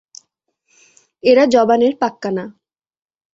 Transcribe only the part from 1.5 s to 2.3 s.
জবানের পাক্কা